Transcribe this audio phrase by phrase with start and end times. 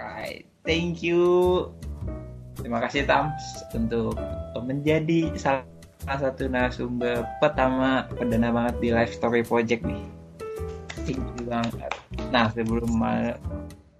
[0.00, 1.20] Alright, thank you.
[2.56, 3.44] Terima kasih Tams
[3.76, 4.16] untuk
[4.56, 5.64] menjadi salah
[6.08, 10.00] satu narasumber pertama perdana banget di Live Story Project nih.
[11.04, 11.92] Thank you banget.
[12.32, 13.36] Nah sebelum ma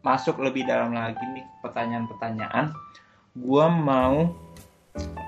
[0.01, 2.73] masuk lebih dalam lagi nih pertanyaan-pertanyaan,
[3.45, 4.33] gua mau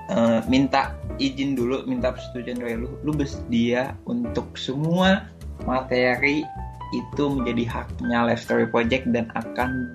[0.09, 2.89] uh, minta izin dulu, minta persetujuan dari lu.
[3.05, 5.29] Lu bersedia untuk semua
[5.69, 6.41] materi
[6.93, 9.93] itu menjadi haknya Live Story Project dan akan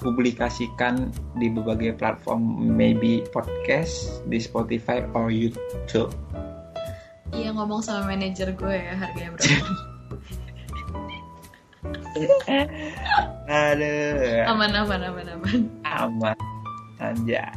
[0.00, 6.08] dipublikasikan di berbagai platform maybe podcast di Spotify or YouTube.
[7.36, 9.68] Iya ngomong sama manajer gue ya harganya berapa.
[13.60, 14.48] Aduh.
[14.48, 15.60] Aman aman aman aman.
[15.84, 16.36] Aman.
[16.96, 17.52] Anjay.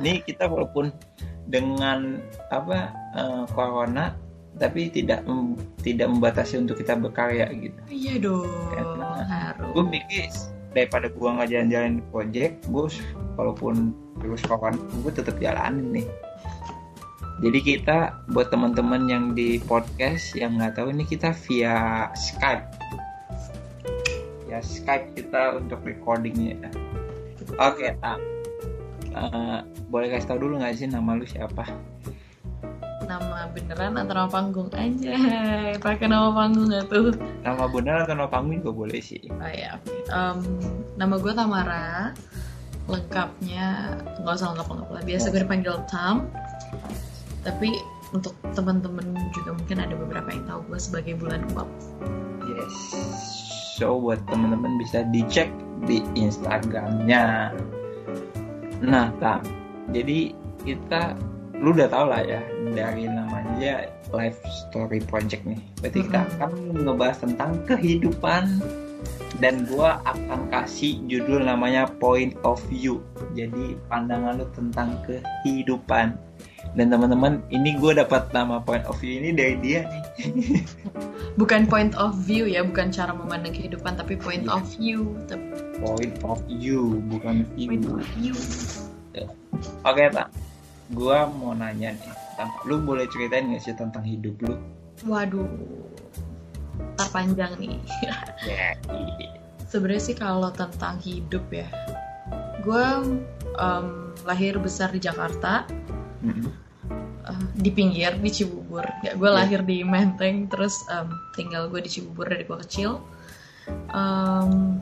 [0.00, 0.88] Ini kita walaupun
[1.52, 4.16] dengan apa uh, corona
[4.56, 5.28] tapi tidak
[5.84, 7.76] tidak membatasi untuk kita berkarya gitu.
[7.92, 8.48] Iya dong.
[8.72, 9.70] Karena harus.
[9.76, 10.24] Gue mikir
[10.76, 12.86] daripada gue nggak jalan-jalan project, gue
[13.40, 16.06] walaupun terus kawan gue tetap jalanin nih.
[17.40, 22.64] Jadi kita buat teman-teman yang di podcast yang nggak tahu ini kita via Skype.
[24.48, 26.68] Ya Skype kita untuk recordingnya.
[27.56, 27.96] Oke, okay,
[29.16, 31.64] Uh, boleh kasih tau dulu nggak sih nama lu siapa?
[33.06, 34.68] Nama beneran atau nama panggung?
[34.74, 35.14] Aja
[35.78, 37.14] pakai nama panggung gak tuh?
[37.46, 39.22] Nama beneran atau nama panggung juga boleh sih.
[39.30, 39.78] Oh ya
[40.10, 40.42] um,
[40.98, 42.12] nama gue Tamara.
[42.86, 45.02] Lengkapnya nggak usah lengkap lengkap lah.
[45.02, 46.30] Biasa gue dipanggil Tam.
[47.46, 47.70] Tapi
[48.14, 51.66] untuk teman-teman juga mungkin ada beberapa yang tahu gue sebagai bulan uap
[52.46, 52.76] yes.
[53.76, 55.50] So buat teman-teman bisa dicek
[55.84, 57.52] di Instagramnya.
[58.80, 59.42] Nah Tam.
[59.90, 60.34] Jadi
[60.66, 61.14] kita
[61.60, 62.40] lu udah tau lah ya
[62.76, 64.36] dari namanya life
[64.68, 65.60] story project nih.
[65.80, 66.50] Berarti kita akan
[66.84, 68.60] ngebahas tentang kehidupan
[69.40, 73.00] dan gua akan kasih judul namanya point of view.
[73.32, 76.16] Jadi pandangan lu tentang kehidupan.
[76.76, 80.04] Dan teman-teman ini gue dapat nama point of view ini dari dia nih.
[81.40, 84.56] Bukan point of view ya bukan cara memandang kehidupan tapi point yeah.
[84.56, 85.16] of view.
[85.80, 87.68] Point of view bukan view.
[87.68, 88.36] Point of view.
[89.16, 89.24] Oke
[89.84, 90.28] okay, tak
[90.92, 92.14] gue mau nanya nih
[92.68, 94.54] lu boleh ceritain gak sih tentang hidup lu
[95.08, 95.48] waduh
[96.94, 97.76] terpanjang nih
[98.48, 98.72] yeah.
[99.66, 101.66] sebenarnya sih kalau tentang hidup ya
[102.62, 102.86] gue
[103.58, 105.66] um, lahir besar di Jakarta
[106.22, 106.50] mm -hmm.
[107.26, 109.38] uh, di pinggir di Cibubur ya gue yeah.
[109.42, 113.02] lahir di Menteng terus um, tinggal gue di Cibubur dari gue kecil
[113.90, 114.78] um,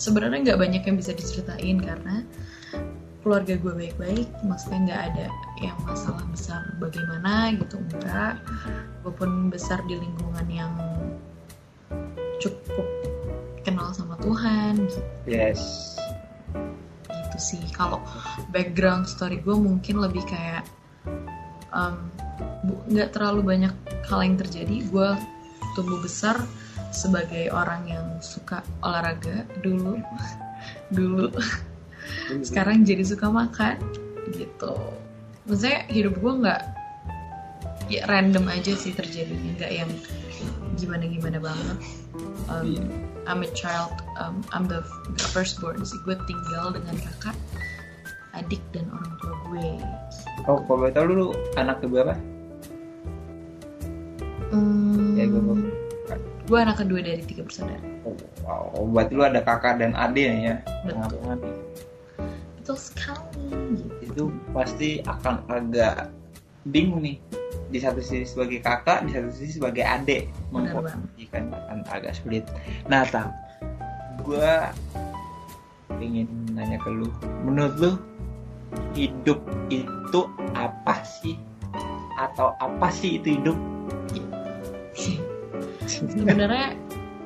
[0.00, 2.24] sebenarnya nggak banyak yang bisa diceritain karena
[3.26, 5.26] keluarga gue baik-baik maksudnya nggak ada
[5.58, 8.38] yang masalah besar bagaimana gitu enggak.
[9.02, 10.70] Gue pun besar di lingkungan yang
[12.38, 12.86] cukup
[13.66, 15.02] kenal sama Tuhan gitu.
[15.26, 15.58] Yes.
[17.10, 17.66] Gitu sih.
[17.74, 17.98] Kalau
[18.54, 20.62] background story gue mungkin lebih kayak
[22.86, 23.74] nggak um, terlalu banyak
[24.06, 24.86] hal yang terjadi.
[24.86, 25.18] Gue
[25.74, 26.38] tumbuh besar
[26.94, 29.98] sebagai orang yang suka olahraga dulu.
[30.94, 31.30] Dulu
[32.42, 33.78] sekarang jadi suka makan
[34.34, 34.74] gitu.
[35.46, 36.62] Maksudnya hidup gue nggak
[37.86, 39.90] ya random aja sih terjadinya nggak yang
[40.74, 41.78] gimana gimana banget.
[42.46, 42.78] Um,
[43.26, 44.82] I'm a child um, I'm the,
[45.18, 45.98] the firstborn sih.
[46.02, 47.36] Gue tinggal dengan kakak
[48.36, 49.68] adik dan orang tua gue.
[50.50, 52.16] Oh kalau boleh tahu dulu anak kedua apa
[54.52, 55.42] hmm, ya gue
[56.46, 57.82] gue anak kedua dari tiga bersaudara.
[58.06, 58.14] Oh,
[58.46, 58.86] wow.
[58.94, 60.56] Berarti lu ada kakak dan adik ya?
[60.86, 61.66] Betul
[62.66, 63.46] betul sekali.
[64.02, 66.10] Itu pasti akan agak
[66.66, 67.22] bingung nih.
[67.70, 70.26] Di satu sisi sebagai kakak di satu sisi sebagai adik.
[70.50, 72.42] Memposisikan akan agak sulit.
[72.90, 73.30] Nah tam
[74.26, 74.50] gue
[76.02, 76.26] ingin
[76.58, 77.06] nanya ke lu.
[77.46, 77.92] Menurut lu
[78.98, 79.38] hidup
[79.70, 80.20] itu
[80.58, 81.38] apa sih?
[82.18, 83.54] Atau apa sih itu hidup?
[85.86, 86.74] Sebenarnya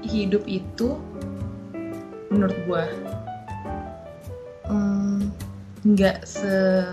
[0.04, 1.00] hidup itu
[2.28, 2.84] menurut gue
[5.84, 6.84] nggak se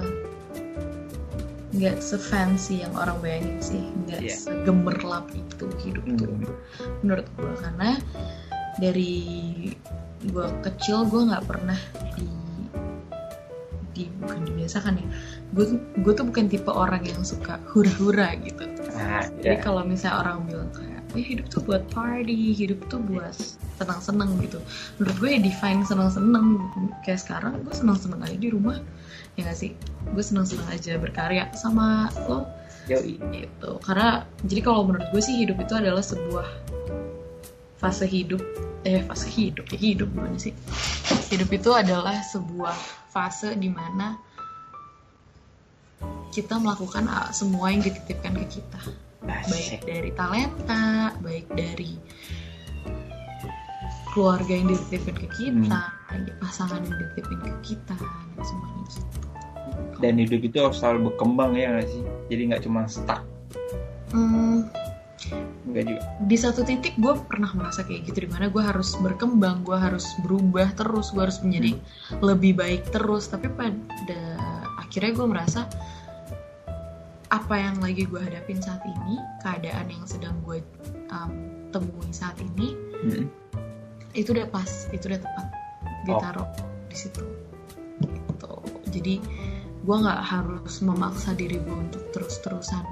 [1.75, 4.39] nggak sefancy yang orang bayangin sih nggak yeah.
[4.39, 6.17] segemerlap itu hidup mm.
[6.17, 6.31] tuh
[7.03, 7.99] menurut gue karena
[8.79, 9.15] dari
[10.23, 11.77] gue kecil gue nggak pernah
[12.15, 12.27] di
[13.91, 15.07] di bukan dibiasakan ya
[15.51, 15.65] gue
[16.01, 18.63] gue tuh bukan tipe orang yang suka hura-hura gitu
[18.95, 19.27] ah, yeah.
[19.43, 23.35] jadi kalau misalnya orang bilang kayak ya hidup tuh buat party hidup tuh buat
[23.77, 24.59] senang-senang gitu.
[24.97, 26.59] Menurut gue ya define senang-senang
[27.06, 28.81] kayak sekarang gue senang-senang aja di rumah
[29.38, 29.71] ya gak sih?
[30.12, 32.50] Gue senang-senang aja berkarya sama lo.
[32.88, 33.19] Yoi.
[33.35, 33.71] gitu.
[33.83, 36.47] Karena jadi kalau menurut gue sih hidup itu adalah sebuah
[37.77, 38.41] fase hidup.
[38.88, 40.56] Eh fase hidup ya hidup gimana sih?
[41.29, 42.74] Hidup itu adalah sebuah
[43.12, 44.15] fase di mana
[46.31, 48.81] kita melakukan uh, semua yang dititipkan ke kita.
[49.25, 51.97] Baik dari talenta baik dari
[54.17, 56.41] keluarga yang dititipkan ke kita hmm.
[56.41, 59.17] pasangan yang dititipkan ke kita dan semuanya gitu
[60.01, 62.01] dan hidup itu harus selalu berkembang ya nggak sih
[62.33, 63.21] jadi nggak cuma stuck
[64.09, 64.65] hmm,
[65.69, 66.01] Enggak juga.
[66.25, 70.05] di satu titik gue pernah merasa kayak gitu di mana gue harus berkembang gue harus
[70.25, 72.21] berubah terus gue harus menjadi hmm.
[72.25, 73.77] lebih baik terus tapi pada
[74.81, 75.69] akhirnya gue merasa
[77.27, 80.63] apa yang lagi gue hadapin saat ini keadaan yang sedang gue
[81.11, 81.31] um,
[81.75, 82.73] temui saat ini
[83.03, 83.27] hmm.
[84.17, 85.45] Itu udah pas itu udah tepat.
[86.09, 86.49] Ditaruh oh.
[86.89, 87.21] di situ.
[88.01, 88.53] Gitu.
[88.89, 89.13] Jadi
[89.85, 92.83] gue nggak harus memaksa diri gue untuk terus-terusan.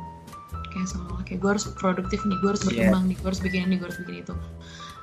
[0.69, 2.68] Kayak seolah kayak gue harus produktif nih gue harus iya.
[2.69, 3.10] berkembang yeah.
[3.10, 4.33] nih gue harus bikin ini gue harus bikin itu.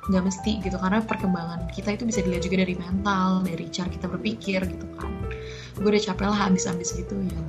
[0.08, 0.76] Nggak mesti gitu.
[0.78, 5.10] Karena perkembangan kita itu bisa dilihat juga dari mental dari cara kita berpikir gitu kan.
[5.82, 7.40] Gue udah capek lah habis-habis gitu ya.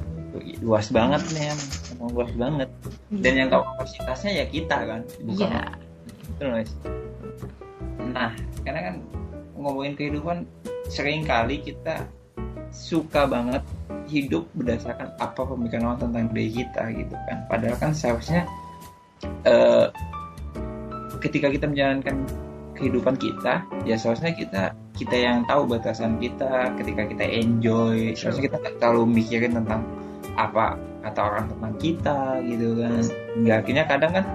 [0.66, 2.70] Luas banget nih emang luas banget.
[3.14, 5.02] Dan yang tahu kapasitasnya ya kita kan?
[5.22, 5.70] Bukan yeah.
[6.34, 6.58] itu loh
[8.14, 8.30] nah
[8.64, 8.96] karena kan
[9.60, 10.48] ngomongin kehidupan
[10.92, 12.04] sering kali kita
[12.74, 13.64] suka banget
[14.10, 17.38] hidup berdasarkan apa pemikiran orang tentang diri kita gitu kan.
[17.48, 18.44] Padahal kan seharusnya
[19.48, 19.88] uh,
[21.22, 22.28] ketika kita menjalankan
[22.74, 24.64] kehidupan kita ya seharusnya kita
[24.98, 29.86] kita yang tahu batasan kita ketika kita enjoy seharusnya kita nggak terlalu mikirin tentang
[30.34, 30.76] apa
[31.06, 33.04] kata orang tentang kita gitu kan.
[33.40, 34.26] Nggak akhirnya kadang kan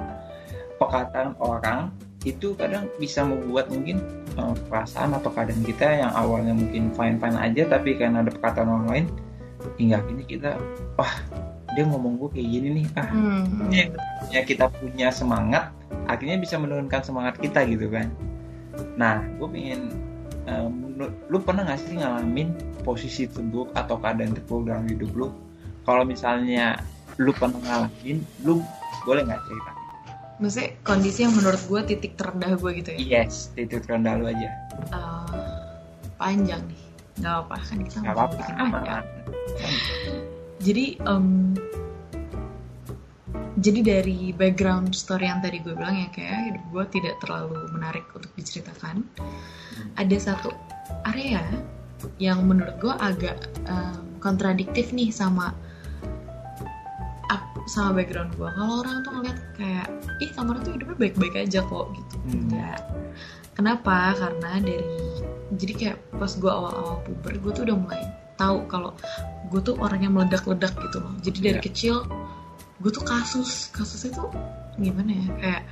[0.79, 1.81] perkataan orang
[2.26, 4.03] itu kadang bisa membuat mungkin
[4.35, 8.67] uh, perasaan atau keadaan kita yang awalnya mungkin fine fine aja tapi karena ada perkataan
[8.67, 9.06] orang lain
[9.79, 10.59] hingga kini kita
[10.99, 11.15] wah
[11.79, 13.70] dia ngomong gue kayak gini nih ah hmm.
[13.70, 13.85] ya,
[14.35, 15.70] ya kita punya semangat
[16.09, 18.09] akhirnya bisa menurunkan semangat kita gitu kan.
[18.97, 19.93] Nah gue pengen
[20.49, 20.97] um,
[21.29, 25.29] lu pernah gak sih ngalamin posisi terburuk atau keadaan terburuk dalam hidup lu?
[25.85, 26.81] Kalau misalnya
[27.21, 28.64] lu pernah ngalamin lu
[29.05, 29.78] boleh nggak cerita
[30.38, 32.99] maksudnya kondisi yang menurut gue titik terendah gue gitu ya?
[32.99, 34.50] Yes titik terendah lu aja.
[34.94, 35.67] Uh,
[36.19, 36.82] panjang nih.
[37.19, 39.05] Nggak apa kan kita nggak apa-apa aman.
[40.58, 41.55] Jadi um,
[43.58, 48.06] jadi dari background story yang tadi gue bilang ya kayak hidup gue tidak terlalu menarik
[48.14, 49.02] untuk diceritakan.
[49.79, 49.94] Hmm.
[49.94, 50.50] ada satu
[51.06, 51.43] area
[52.19, 55.55] yang menurut gue agak um, kontradiktif nih sama
[57.69, 59.87] sama background gue kalau orang tuh ngeliat kayak
[60.25, 62.50] ih kamar tuh hidupnya baik-baik aja kok gitu hmm.
[62.56, 62.73] ya
[63.55, 64.99] kenapa karena dari
[65.56, 68.03] jadi kayak pas gue awal-awal puber gue tuh udah mulai
[68.38, 68.91] tahu kalau
[69.50, 71.65] gue tuh orang yang meledak-ledak gitu loh jadi dari yeah.
[71.65, 71.94] kecil
[72.79, 74.31] gue tuh kasus kasusnya tuh
[74.79, 75.62] gimana ya kayak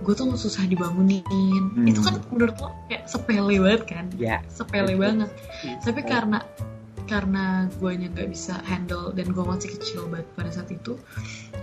[0.00, 1.22] gue tuh susah dibangunin
[1.76, 1.84] hmm.
[1.84, 4.40] itu kan menurut lo kayak sepele banget kan yeah.
[4.48, 5.28] sepele banget
[5.60, 5.76] yeah.
[5.84, 6.40] tapi karena
[7.08, 11.00] karena gue nggak bisa handle dan gue masih kecil banget pada saat itu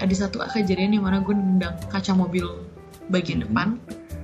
[0.02, 2.66] ada satu kejadian yang mana gue nendang kaca mobil
[3.14, 3.46] bagian hmm.
[3.50, 3.68] depan.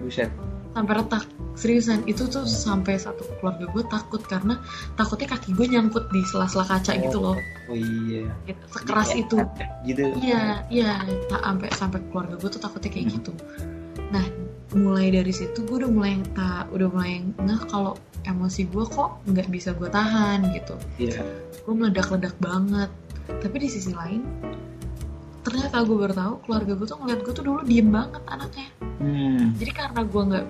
[0.02, 0.34] Buset.
[0.72, 1.28] sampai retak.
[1.52, 4.56] Seriusan itu tuh sampai satu keluarga gue takut karena
[4.96, 7.38] takutnya kaki gue nyangkut di sela-sela kaca oh, gitu loh.
[7.68, 8.32] Oh iya.
[8.48, 9.38] Gitu, sekeras ya, itu.
[9.84, 10.02] Gitu.
[10.24, 10.92] Iya iya.
[11.28, 13.16] Tak sampai sampai keluarga gue tuh takutnya kayak hmm.
[13.20, 13.32] gitu.
[14.16, 14.26] Nah
[14.72, 19.48] mulai dari situ gue udah mulai tak udah mulai nggak kalau emosi gue kok nggak
[19.52, 21.26] bisa gue tahan gitu yeah.
[21.68, 22.88] gue meledak-ledak banget
[23.28, 24.24] tapi di sisi lain
[25.42, 28.68] ternyata gue baru tahu keluarga gue tuh ngeliat gue tuh dulu diem banget anaknya
[29.02, 29.58] hmm.
[29.58, 30.46] jadi karena gue nggak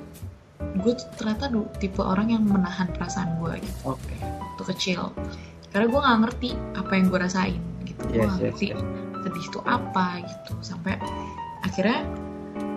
[0.85, 1.43] gue ternyata
[1.81, 4.17] tipe orang yang menahan perasaan gue gitu okay.
[4.21, 5.09] waktu kecil
[5.71, 8.81] karena gue nggak ngerti apa yang gue rasain gitu yes, gue nggak yes, ngerti yes.
[9.21, 10.93] sedih itu apa gitu sampai
[11.63, 12.03] akhirnya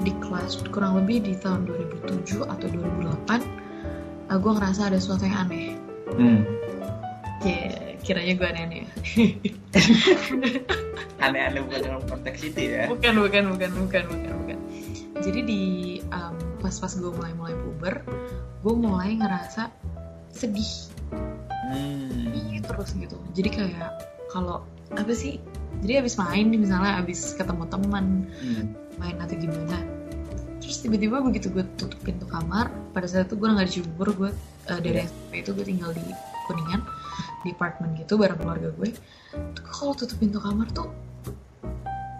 [0.04, 5.48] di kelas kurang lebih di tahun 2007 atau 2008 uh, gue ngerasa ada sesuatu yang
[5.48, 5.76] aneh.
[6.14, 6.40] Hmm.
[7.42, 8.84] yeah, kiranya gue aneh-aneh
[11.24, 12.92] aneh-aneh bukan dalam konteks itu ya.
[12.92, 14.58] Bukan bukan bukan bukan bukan bukan.
[15.24, 15.62] Jadi di
[16.12, 18.04] um, pas-pas gue mulai-mulai puber
[18.60, 19.72] gue mulai ngerasa
[20.32, 20.92] sedih.
[21.72, 22.32] Hmm.
[22.64, 23.16] terus gitu.
[23.36, 23.92] Jadi kayak
[24.32, 25.40] kalau apa sih
[25.82, 28.64] jadi abis main nih misalnya abis ketemu teman hmm.
[29.00, 29.78] main atau gimana
[30.62, 34.30] terus tiba-tiba begitu gue tutup pintu kamar pada saat itu gue nggak di Cibubur gue
[34.70, 35.08] uh, dari yeah.
[35.08, 36.04] SMP itu gue tinggal di
[36.44, 36.80] Kuningan
[37.44, 40.88] di apartemen gitu bareng keluarga gue tuh kalau tutup pintu kamar tuh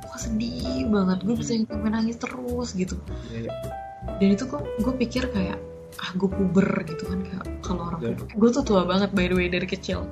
[0.05, 1.89] kok sedih banget gue bisa hmm.
[1.89, 2.99] nangis terus gitu
[3.33, 3.85] yeah, yeah
[4.21, 5.59] dan itu kok gue pikir kayak
[6.03, 8.19] ah gue puber gitu kan kayak kalau orang yeah.
[8.19, 10.05] gue tuh tua banget by the way dari kecil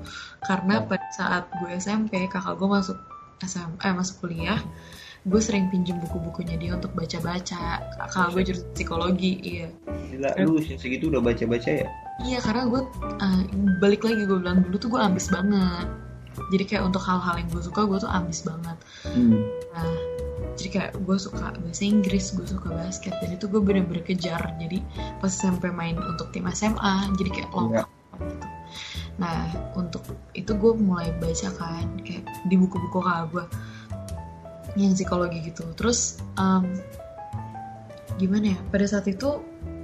[0.46, 0.86] karena yeah.
[0.86, 2.98] pada saat gue SMP kakak gue masuk
[3.44, 4.60] SM eh masuk kuliah
[5.22, 7.78] gue sering pinjem buku-bukunya dia untuk baca-baca.
[8.10, 9.70] Kalau gue jurusan psikologi iya.
[10.10, 11.88] Gila, lu usia segitu udah baca-baca ya?
[12.26, 12.82] Iya karena gue
[13.22, 13.42] uh,
[13.78, 15.86] balik lagi gue bilang dulu tuh gue ambis banget.
[16.50, 18.76] Jadi kayak untuk hal-hal yang gue suka gue tuh ambis banget.
[19.06, 19.46] Hmm.
[19.70, 19.94] nah
[20.52, 24.42] jadi kayak gue suka bahasa Inggris gue suka basket dan itu gue bener-bener kejar.
[24.58, 24.82] Jadi
[25.22, 28.46] pas sampai main untuk tim SMA jadi kayak lengkap gitu
[29.20, 29.44] nah
[29.76, 30.02] untuk
[30.32, 33.44] itu gue mulai baca kan kayak di buku-buku kakak gue
[34.76, 35.68] yang psikologi gitu.
[35.76, 36.64] Terus um,
[38.16, 39.40] gimana ya pada saat itu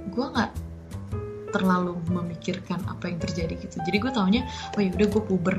[0.09, 0.51] gue nggak
[1.49, 3.81] terlalu memikirkan apa yang terjadi gitu.
[3.81, 4.41] Jadi gue taunya
[4.77, 5.57] oh ya udah gue puber.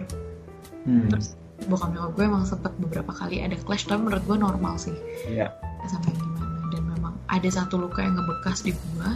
[0.80, 1.12] Hmm.
[1.12, 1.36] terus
[1.68, 4.96] bokap nyokap gue emang sempet beberapa kali ada clash tapi menurut gue normal sih.
[5.28, 5.52] Iya.
[5.86, 6.56] sampai gimana.
[6.72, 9.10] Dan memang ada satu luka yang ngebekas di gue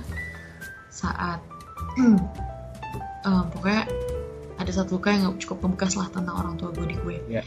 [0.92, 1.40] saat
[3.28, 3.84] eh, pokoknya
[4.61, 6.87] ada satu luka yang cukup ngebekas lah tentang orang tua gue.
[6.87, 7.42] Di gue Iya.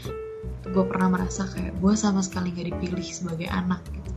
[0.68, 4.10] gue pernah merasa kayak gue sama sekali gak dipilih sebagai anak gitu.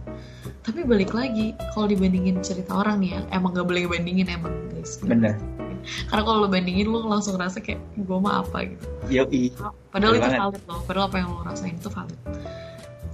[0.62, 5.00] Tapi balik lagi kalau dibandingin cerita orang nih ya emang gak boleh bandingin emang guys.
[5.00, 5.39] Bener
[5.81, 8.86] karena kalau lo bandingin lo langsung ngerasa kayak gue mah apa gitu.
[9.10, 9.50] Yoi.
[9.89, 10.39] padahal Betul itu banget.
[10.39, 10.79] valid loh.
[10.86, 12.19] Padahal apa yang lo rasain itu valid.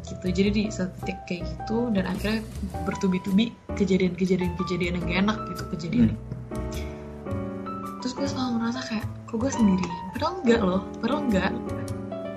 [0.07, 0.25] Gitu.
[0.31, 2.39] Jadi di satu titik kayak gitu dan akhirnya
[2.83, 6.09] bertubi-tubi kejadian-kejadian kejadian yang gak enak gitu kejadian.
[6.11, 6.19] Hmm.
[7.99, 9.85] terus gue selalu ngerasa kayak kok gue sendiri?
[10.15, 11.51] Padahal enggak loh padahal enggak.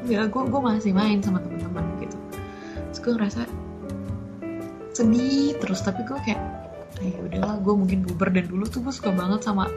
[0.05, 2.17] Enggak gue gue masih main sama teman-teman gitu.
[2.91, 3.41] Terus gue ngerasa
[4.91, 6.41] sedih terus tapi gue kayak
[7.01, 9.71] "Ah, ya udahlah gue mungkin bubar dan dulu tuh gue suka banget sama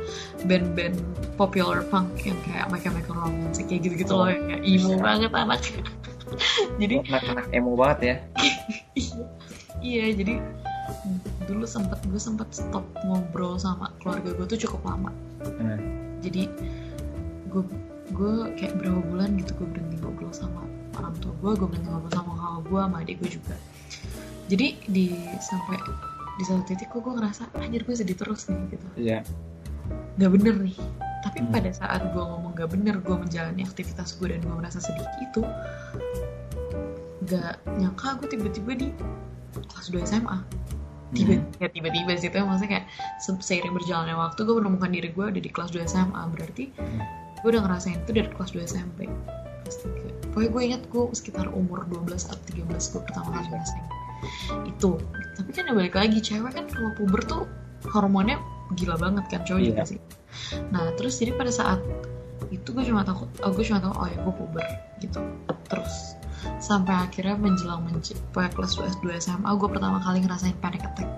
[0.49, 0.97] band-band
[1.39, 5.81] popular punk yang kayak My Chemical Romance kayak gitu-gitu loh yang kayak emo banget anaknya
[6.81, 8.15] jadi anak-anak emo banget ya?
[8.93, 9.21] Iya,
[9.81, 10.33] iya jadi
[11.45, 15.11] dulu sempet gue sempet stop ngobrol sama keluarga gue tuh cukup lama.
[15.43, 15.79] Hmm.
[16.23, 16.47] jadi
[17.53, 17.63] gue
[18.11, 22.11] gue kayak berapa bulan gitu gue berhenti ngobrol sama orang tua gue gue berhenti ngobrol
[22.11, 23.55] sama kakak gue sama adik gue juga
[24.45, 25.05] jadi di
[25.39, 25.77] sampai
[26.33, 29.19] di satu titik kok gue ngerasa anjir gue sedih terus nih gitu Iya.
[30.17, 30.77] nggak bener nih
[31.21, 31.51] tapi Hmm.
[31.51, 35.39] pada saat gue ngomong gak bener gue menjalani aktivitas gue dan gue merasa sedih itu
[37.23, 38.87] gak nyangka gue tiba-tiba di
[39.55, 40.37] kelas 2 SMA
[41.13, 41.45] tiba Hmm.
[41.57, 42.85] ya tiba-tiba sih itu maksudnya kayak
[43.17, 46.63] se- seiring berjalannya waktu gue menemukan diri gue ada di kelas 2 SMA berarti
[47.43, 49.11] gue udah ngerasain itu dari kelas 2 SMP
[49.67, 53.85] kelas 3 pokoknya gue ingat gue sekitar umur 12 atau 13 gue pertama kali ngerasain
[54.63, 54.95] itu.
[55.35, 57.43] Tapi kan ya balik lagi cewek kan kalau puber tuh
[57.91, 58.39] hormonnya
[58.79, 59.89] gila banget kan cowok juga Iya.
[59.91, 59.99] sih.
[60.71, 61.79] Nah terus jadi pada saat
[62.47, 64.65] itu gue cuma takut oh gue cuma tahu oh ya gue puber
[65.03, 65.19] gitu.
[65.67, 66.15] Terus
[66.63, 71.09] sampai akhirnya menjelang menj pokoknya kelas 2 SMA gue pertama kali ngerasain panic attack.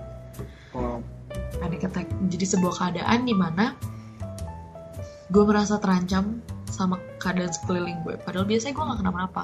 [0.74, 0.98] Oh,
[1.62, 2.10] panic attack.
[2.26, 3.72] Jadi sebuah keadaan di mana
[5.32, 6.40] gue merasa terancam
[6.70, 8.14] sama keadaan sekeliling gue.
[8.22, 9.42] Padahal biasanya gue gak kenapa-napa.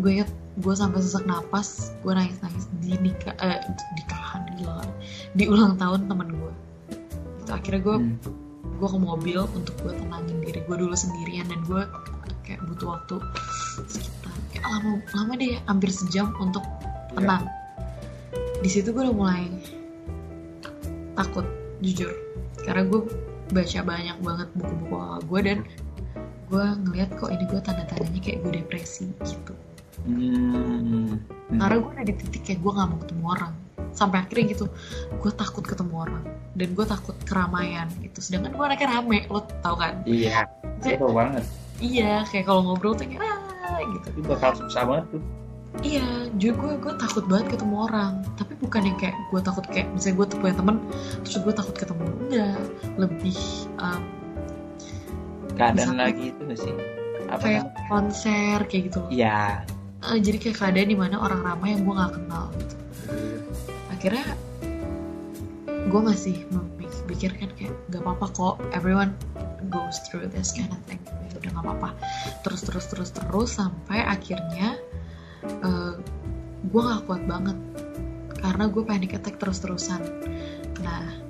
[0.00, 4.86] Gue inget gue sampai sesak napas gue nangis nangis di nikah eh, di nikahan gila
[5.34, 6.54] di ulang tahun temen gue
[7.42, 8.14] itu akhirnya gue hmm.
[8.78, 11.82] gue ke mobil untuk gue tenangin diri gue dulu sendirian dan gue
[12.46, 13.18] kayak butuh waktu
[13.90, 16.62] sekitar kayak lama lama deh hampir sejam untuk
[17.14, 17.22] Iya.
[17.22, 17.44] tenang.
[18.62, 19.46] Di situ gue udah mulai
[21.14, 21.46] takut
[21.78, 22.10] jujur.
[22.66, 23.00] Karena gue
[23.50, 24.96] baca banyak banget buku-buku
[25.26, 25.58] gue dan
[26.44, 29.54] gue ngeliat kok ini gue tanda-tandanya kayak gue depresi gitu
[30.04, 31.16] Hmm.
[31.48, 33.52] karena gue ada di titik kayak gue nggak mau ketemu orang
[33.90, 34.66] sampai akhirnya gitu
[35.16, 39.80] gue takut ketemu orang dan gue takut keramaian gitu sedangkan gue anaknya rame lo tau
[39.80, 40.44] kan Iya.
[40.78, 41.44] Seru banget.
[41.80, 43.22] iya kayak kalau ngobrol tuh kayak
[43.64, 45.22] ah gitu Itu bakal susah banget tuh.
[45.82, 49.88] Iya juga gue gue takut banget ketemu orang tapi bukan yang kayak gue takut kayak
[49.90, 50.76] misalnya gue punya temen
[51.22, 52.58] terus gue takut ketemu enggak
[52.96, 53.38] lebih
[53.78, 54.02] um,
[55.54, 56.74] Keadaan Misalkan- lagi itu nggak sih?
[57.30, 57.86] Apa kayak namanya?
[57.86, 59.40] konser kayak gitu Iya.
[60.04, 62.74] Eh, jadi kayak keadaan di mana orang ramai yang gue nggak kenal gitu
[63.88, 64.26] akhirnya
[65.88, 69.14] gue masih memikirkan kayak gak apa-apa kok everyone
[69.70, 70.98] goes through this kind of thing
[71.38, 71.88] udah gak apa-apa
[72.42, 74.76] terus terus terus terus sampai akhirnya
[76.74, 77.54] gue gak kuat banget.
[78.42, 80.02] Karena gue panic attack terus-terusan.
[80.82, 81.24] Nah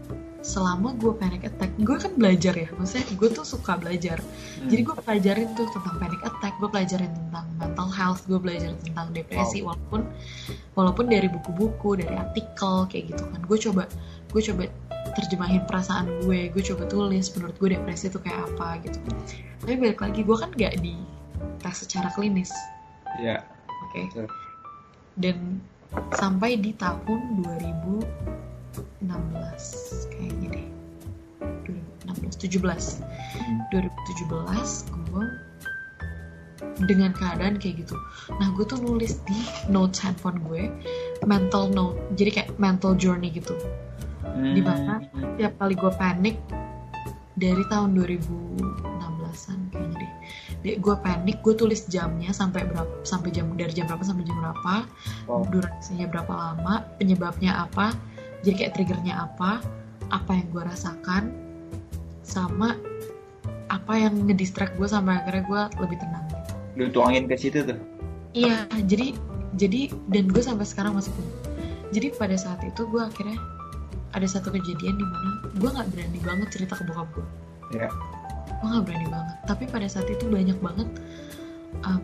[0.44, 2.68] selama gue panic attack gue kan belajar ya.
[2.76, 4.20] Maksudnya gue tuh suka belajar.
[4.20, 4.68] Hmm.
[4.72, 9.12] jadi gue pelajarin tuh tentang panic attack gue pelajarin tentang mental health gue belajarin tentang
[9.12, 9.60] depresi.
[9.60, 10.08] Walaupun
[10.76, 13.40] walaupun dari buku-buku dari artikel kayak gitu kan.
[13.44, 13.84] Gue coba
[14.32, 14.64] gue coba
[15.14, 18.98] terjemahin perasaan gue gue coba tulis menurut gue depresi itu kayak apa gitu.
[19.64, 20.96] Tapi balik lagi gue kan gak di
[21.60, 22.52] tes secara klinis.
[23.16, 23.40] Iya.
[23.88, 24.00] oke.
[24.12, 24.43] Betul.
[25.16, 25.62] Dan
[26.10, 28.02] sampai di tahun 2016
[30.10, 30.66] kayaknya deh
[32.08, 33.02] 2016 17
[33.34, 33.58] Hmm.
[33.74, 34.30] 2017
[35.10, 35.24] gue
[36.86, 37.98] dengan keadaan kayak gitu
[38.38, 40.70] nah gue tuh nulis di notes handphone gue
[41.26, 43.54] mental note jadi kayak mental journey gitu
[44.24, 44.50] Hmm.
[44.50, 44.98] Di mana?
[45.38, 46.34] tiap kali gue panik
[47.34, 50.12] dari tahun 2016an kayaknya deh
[50.64, 54.74] Gue panik gue tulis jamnya sampai berapa sampai jam dari jam berapa sampai jam berapa
[55.28, 55.44] Wow.
[55.52, 57.92] durasinya berapa lama penyebabnya apa
[58.44, 59.60] jadi kayak triggernya apa
[60.12, 61.32] apa yang gue rasakan
[62.24, 62.76] sama
[63.72, 66.52] apa yang ngedistract gue sampai akhirnya gue lebih tenang gitu.
[66.76, 67.78] Lu tuangin ke situ tuh.
[68.36, 69.16] Iya, jadi
[69.56, 71.34] jadi dan gue sampai sekarang masih punya.
[71.94, 73.38] Jadi pada saat itu gue akhirnya
[74.14, 77.26] ada satu kejadian di mana gue nggak berani banget cerita ke bokap gue.
[77.80, 77.88] Ya.
[78.60, 79.36] Gue nggak berani banget.
[79.44, 80.88] Tapi pada saat itu banyak banget
[81.82, 82.02] um,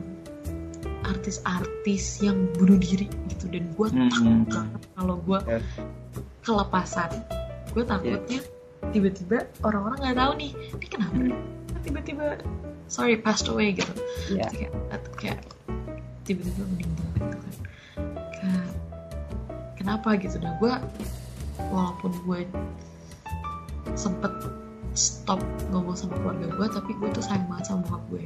[1.03, 4.09] artis-artis yang bunuh diri gitu dan gue Hmm.
[4.09, 5.59] takut banget kalau gue Ya.
[6.43, 7.11] kelepasan.
[7.71, 8.41] Gue takutnya
[8.91, 11.35] tiba-tiba orang-orang nggak tahu nih, ini kenapa Hmm.
[11.81, 12.27] tiba-tiba
[12.87, 13.93] sorry passed away gitu
[14.29, 14.51] Ya.
[14.51, 14.73] kayak
[15.17, 15.41] kayak
[16.25, 17.55] tiba-tiba meninggal gitu kan
[18.35, 18.69] kayak
[19.79, 20.75] kenapa gitu dah gue
[21.71, 22.41] walaupun gue
[23.95, 24.33] sempet
[24.95, 28.25] stop ngomong sama keluarga gue tapi gue tuh sayang banget sama bokap gue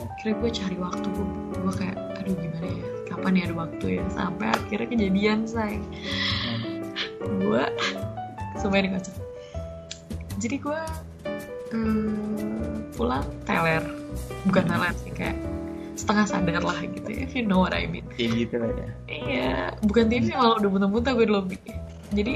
[0.00, 1.26] akhirnya gue cari waktu gue,
[1.64, 2.86] gue kayak aduh gimana ya?
[3.08, 4.04] Kapan ya ada waktu ya?
[4.12, 5.80] Sampai akhirnya kejadian say.
[7.40, 7.64] Gue
[8.60, 9.16] sumpah ini kocak.
[10.40, 10.80] Jadi gue
[11.74, 13.84] hmm, pulang teler.
[14.46, 15.36] Bukan teler sih kayak
[15.98, 18.06] setengah sadar lah gitu ya if you know what I mean.
[18.14, 18.88] Kayak gitu lah ya.
[19.08, 19.52] iya
[19.84, 21.58] bukan TV malah udah muntah-muntah gue di lobby.
[22.12, 22.34] Jadi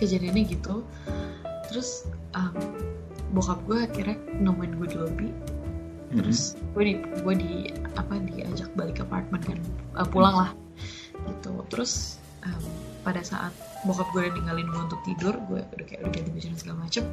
[0.00, 0.86] kejadiannya gitu
[1.70, 2.52] terus um,
[3.30, 5.28] bokap gue akhirnya nemuin gue di lobby.
[6.10, 7.52] Terus gue di gue di
[7.94, 9.58] apa diajak balik ke apartemen kan.
[9.94, 10.50] Uh, pulang lah.
[11.30, 11.54] Gitu.
[11.70, 12.62] Terus um,
[13.06, 13.54] pada saat
[13.86, 17.04] bokap gue udah ninggalin gue untuk tidur gue udah kayak udah ganti baju segala macem.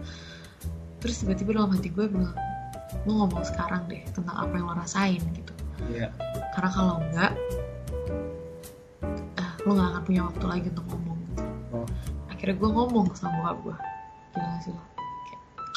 [0.97, 2.33] Terus tiba-tiba dalam hati gue bilang
[3.05, 5.53] lo ngomong sekarang deh tentang apa yang lo rasain gitu.
[5.85, 6.09] Iya.
[6.57, 7.31] karena kalau enggak
[9.37, 11.45] ah, lo gak akan punya waktu lagi untuk ngomong gitu.
[11.69, 11.87] Oh.
[12.33, 13.77] akhirnya gue ngomong sama bokap gue
[14.37, 14.71] gila sih.
[14.71, 14.83] Lo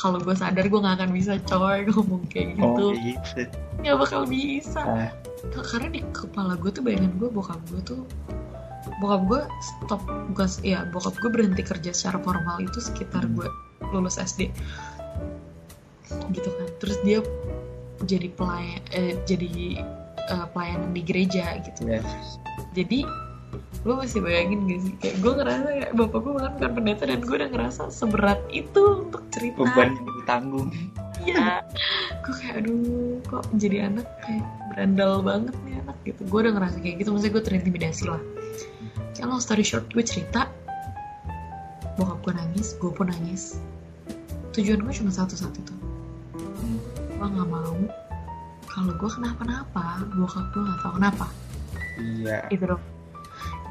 [0.00, 2.64] kalau gue sadar gue gak akan bisa coy ngomong kayak gitu.
[2.64, 3.56] Oh, kayak gitu.
[3.80, 4.80] nggak bakal bisa.
[4.80, 5.10] Ah,
[5.52, 8.00] karena di kepala gue tuh bayangan gue bokap gue tuh
[9.00, 10.00] bokap gue stop
[10.32, 13.36] bukan ya bokap gue berhenti kerja secara formal itu sekitar Hmm.
[13.36, 13.48] gue
[13.92, 14.48] lulus SD
[16.32, 16.68] gitu kan.
[16.80, 17.20] Terus dia
[18.08, 19.84] jadi pelayan eh, jadi
[20.32, 21.84] eh, pelayanan di gereja gitu.
[21.84, 22.40] Yes.
[22.72, 23.04] jadi
[23.80, 27.20] lo masih bayangin gak sih kayak gue ngerasa kayak bapak gue bahkan bukan pendeta dan
[27.24, 30.68] gue udah ngerasa seberat itu untuk cerita Beban yang ditanggung.
[31.20, 31.64] Iya,
[32.24, 36.20] gue kayak aduh kok jadi anak kayak berandal banget nih anak gitu.
[36.28, 38.22] Gue udah ngerasa kayak gitu, maksudnya gue terintimidasi lah.
[39.16, 40.48] Kayak long story short, gue cerita,
[42.00, 43.60] bokap gue nangis, gue pun nangis.
[44.56, 45.74] Tujuan gue cuma satu saat itu.
[47.16, 47.76] Gue nggak mau
[48.70, 51.26] kalau gue kenapa-napa, bokap gue nggak tahu kenapa.
[52.00, 52.48] Iya.
[52.48, 52.82] Itu dong,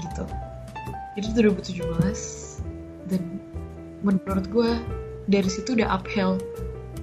[0.01, 0.23] gitu.
[1.19, 3.21] Itu 2017 dan
[4.01, 4.71] menurut gue
[5.27, 6.39] dari situ udah uphill.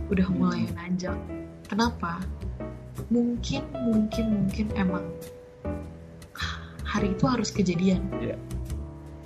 [0.09, 1.18] Udah mulai nanjak.
[1.66, 2.22] Kenapa?
[3.11, 5.04] Mungkin mungkin mungkin emang
[6.87, 8.02] hari itu harus kejadian.
[8.22, 8.38] Iya.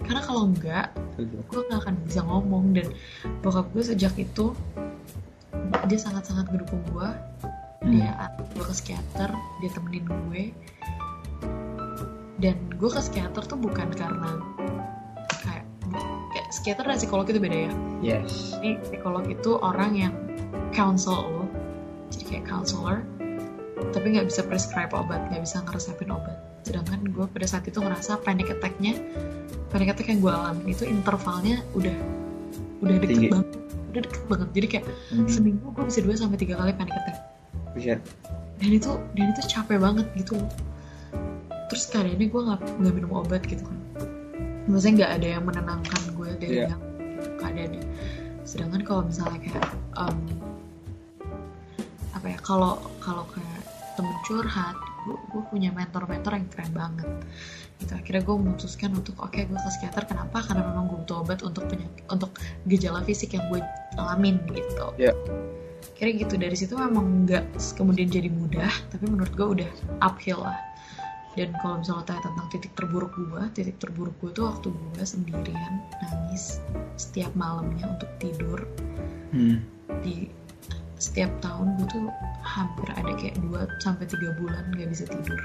[0.00, 2.72] karena kalau enggak gue nggak akan bisa ngomong.
[2.74, 2.90] Dan
[3.44, 4.56] bokap gue sejak itu
[5.86, 7.08] dia sangat-sangat ngedukung gue
[7.80, 7.96] Hmm.
[7.96, 8.12] dia
[8.52, 9.32] gue ke psikiater
[9.64, 10.52] dia temenin gue
[12.40, 14.40] dan gue ke psikiater tuh bukan karena
[15.38, 15.64] kayak
[16.30, 18.56] kayak psikiater dan psikolog itu beda ya Yes.
[18.56, 20.14] jadi psikolog itu orang yang
[20.70, 21.44] counsel lo
[22.08, 23.04] jadi kayak counselor
[23.90, 28.20] tapi nggak bisa prescribe obat nggak bisa ngeresepin obat sedangkan gue pada saat itu ngerasa
[28.20, 28.96] panic attack-nya
[29.68, 31.96] panic attack yang gue alamin itu intervalnya udah
[32.80, 33.28] udah deket Tinggi.
[33.28, 33.48] banget
[33.90, 35.26] udah deket banget jadi kayak Hmm.
[35.26, 37.16] seminggu gue bisa dua sampai tiga kali panic attack
[37.72, 38.00] Buset.
[38.56, 40.36] dan itu dan itu capek banget gitu
[41.80, 43.80] terus kali ini gue nggak nggak minum obat gitu kan.
[44.68, 46.76] Maksudnya nggak ada yang menenangkan gue dari Iya.
[46.76, 46.82] yang
[47.40, 47.84] keadaannya.
[48.44, 49.64] Sedangkan kalau misalnya kayak
[49.96, 50.18] em,
[52.12, 53.64] apa ya kalau kalau kayak
[53.96, 54.76] temen curhat
[55.08, 57.08] gue, punya mentor-mentor yang keren banget.
[57.80, 60.04] Gitu akhirnya gue memutuskan untuk oke gue ke psikiater.
[60.04, 60.44] Kenapa?
[60.44, 62.36] Karena memang gue butuh obat untuk penyakit untuk
[62.68, 63.64] gejala fisik yang gue
[63.96, 64.84] alamin gitu.
[65.00, 65.16] Iya.
[65.96, 66.36] kira gitu.
[66.36, 69.70] Dari situ memang nggak kemudian jadi mudah tapi menurut gue udah
[70.04, 70.69] uphill lah
[71.32, 75.74] dan kalau misalnya tanya tentang titik terburuk gue titik terburuk gue tuh waktu gue sendirian
[76.00, 76.58] nangis
[76.96, 78.60] setiap malamnya untuk tidur
[79.30, 79.62] Hmm.
[80.02, 80.26] di
[80.96, 82.02] setiap tahun gue tuh
[82.42, 83.46] hampir ada kayak 2
[83.78, 85.38] sampai tiga bulan nggak bisa tidur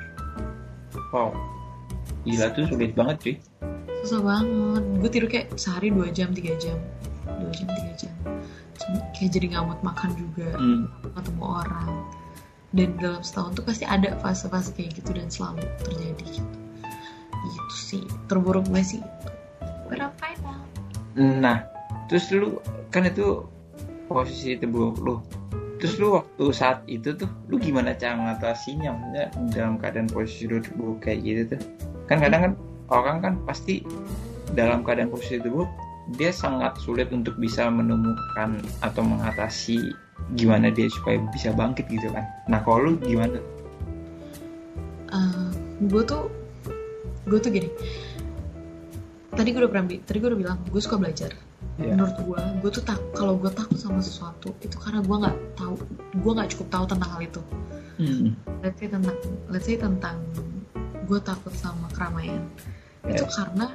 [1.11, 1.31] Wow.
[2.23, 3.35] Gila tuh sulit banget cuy.
[4.01, 6.77] susah banget gue tidur kayak sehari dua jam tiga jam
[7.25, 8.13] dua jam tiga jam
[9.13, 10.85] kayak jadi nggak mood makan juga Hmm.
[11.13, 11.89] ketemu orang
[12.75, 16.57] dan dalam setahun tuh pasti ada fase-fase kayak gitu dan selalu terjadi gitu.
[17.31, 18.03] Gitu sih.
[18.27, 18.99] Terburuk gue sih?
[18.99, 19.31] Itu
[19.87, 20.61] berapa emang
[21.15, 21.63] nah
[22.11, 22.59] terus lu
[22.91, 23.47] kan itu
[24.11, 25.15] posisi terburuk lu.
[25.79, 30.59] Terus lu waktu saat itu tuh lu gimana cara mengatasinya maksudnya dalam keadaan posisi lu
[30.59, 31.61] terburuk kayak gitu tuh?
[32.11, 32.53] Kan kadang kan
[32.91, 33.87] orang kan pasti
[34.53, 35.71] dalam keadaan posisi terburuk
[36.19, 39.89] dia sangat sulit untuk bisa menemukan atau mengatasi
[40.33, 43.37] gimana dia supaya bisa bangkit gitu kan nah kalau lu gimana
[45.13, 45.49] uh,
[45.85, 46.31] gue tuh
[47.29, 47.69] gue tuh gini
[49.35, 51.31] tadi gue udah pernah tadi gue udah bilang gue suka belajar
[51.77, 51.93] yeah.
[51.93, 55.75] menurut gue gue tuh tak kalau gue takut sama sesuatu itu karena gue nggak tahu
[56.15, 57.41] gue nggak cukup tahu tentang hal itu
[57.99, 58.29] hmm.
[58.63, 59.17] let's say tentang
[59.51, 60.17] let's say tentang
[61.05, 62.41] gue takut sama keramaian
[63.05, 63.13] yeah.
[63.13, 63.67] itu karena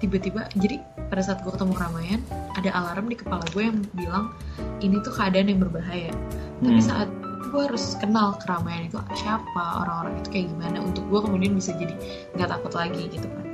[0.00, 0.80] tiba-tiba jadi
[1.12, 2.20] pada saat gue ketemu keramaian
[2.56, 4.32] ada alarm di kepala gue yang bilang
[4.80, 6.64] ini tuh keadaan yang berbahaya hmm.
[6.66, 7.08] tapi saat
[7.50, 11.94] gue harus kenal keramaian itu siapa orang-orang itu kayak gimana untuk gue kemudian bisa jadi
[12.38, 13.46] nggak takut lagi gitu kan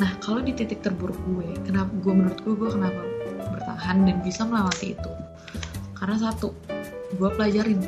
[0.00, 3.00] nah kalau di titik terburuk gue kenapa gue menurut gue gue kenapa
[3.54, 5.10] bertahan dan bisa melewati itu
[5.94, 6.50] karena satu
[7.14, 7.78] gue pelajarin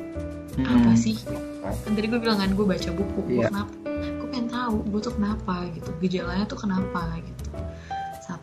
[0.54, 0.62] hmm.
[0.62, 1.18] apa sih
[1.64, 3.50] kan tadi gue bilang kan gue baca buku gue yeah.
[3.50, 7.42] kenapa gue pengen tahu gue tuh kenapa gitu gejalanya tuh kenapa gitu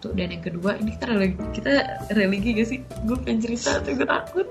[0.01, 1.71] satu dan yang kedua ini kita religi, kita
[2.17, 4.49] religi gak sih gue pengen cerita tapi gue takut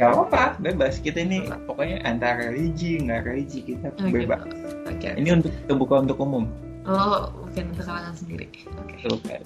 [0.00, 0.96] Gak apa-apa, bebas.
[0.96, 4.24] Kita ini pokoknya antara religi, nggak religi kita okay.
[4.24, 4.48] bebas.
[4.96, 5.12] Okay.
[5.20, 6.48] Ini untuk terbuka untuk umum.
[6.88, 8.48] Oh, bukan untuk kalangan sendiri.
[8.80, 8.96] Oke.
[9.04, 9.44] Okay.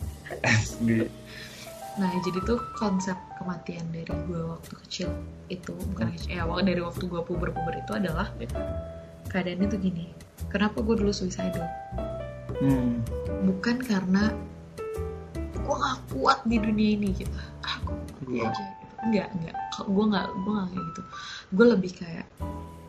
[0.78, 1.10] sendiri.
[1.98, 5.10] Nah, jadi tuh konsep kematian dari gue waktu kecil
[5.50, 8.30] itu bukan kecil, ya dari waktu gue puber-puber itu adalah
[9.34, 10.14] keadaannya tuh gini.
[10.54, 11.66] Kenapa gue dulu suicidal?
[12.62, 13.02] Hmm.
[13.42, 14.30] Bukan karena
[15.64, 17.32] gue gak kuat di dunia ini gitu.
[17.64, 18.48] Aku mati iya.
[18.48, 18.64] aja
[19.04, 21.02] enggak enggak gue nggak gue nggak kayak gitu
[21.52, 22.26] gue lebih kayak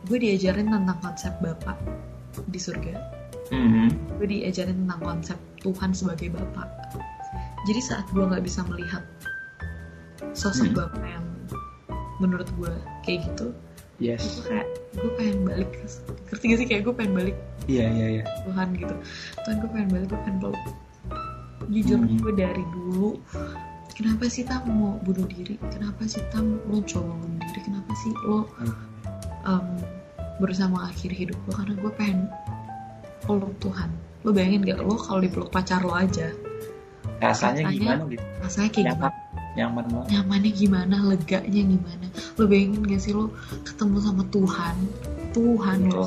[0.06, 1.76] gue diajarin tentang konsep bapak
[2.48, 2.94] di surga
[3.52, 3.88] mm-hmm.
[4.16, 6.68] gue diajarin tentang konsep Tuhan sebagai bapak
[7.68, 9.04] jadi saat gue nggak bisa melihat
[10.32, 10.80] sosok mm-hmm.
[10.80, 11.26] bapak yang
[12.16, 12.72] menurut gue
[13.04, 13.52] kayak gitu
[14.00, 14.40] yes.
[14.40, 15.70] gue kayak gue pengen balik
[16.32, 17.36] ngerti gak sih kayak gue pengen balik
[17.68, 18.26] iya yeah, iya yeah, iya yeah.
[18.48, 18.94] Tuhan gitu
[19.44, 20.64] Tuhan gue pengen balik gue pengen peluk
[21.70, 22.20] jujur mm-hmm.
[22.22, 23.18] gue dari dulu
[23.96, 25.56] kenapa sih tam mau bunuh diri?
[25.72, 27.60] Kenapa sih tam lo coba bunuh diri?
[27.64, 28.44] Kenapa sih lo
[29.48, 29.66] um,
[30.38, 31.52] berusaha mengakhiri hidup lo?
[31.56, 32.18] Karena gue pengen
[33.24, 33.88] peluk Tuhan.
[34.22, 36.34] Lo bayangin gak lo kalau dipeluk pacar lo aja
[37.16, 38.24] rasanya, rasanya gimana gitu?
[38.44, 39.54] rasanya kayak nyaman, gimana?
[39.56, 40.08] nyaman banget.
[40.12, 40.96] Nyamannya gimana?
[41.08, 42.06] Leganya gimana?
[42.36, 43.12] Lo bayangin gak sih?
[43.16, 43.24] Lo
[43.64, 44.76] ketemu sama Tuhan
[45.36, 45.92] Tuhan yes.
[45.92, 46.06] lo